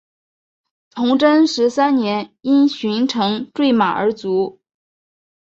[0.95, 4.59] 崇祯十三年因巡城坠马而卒。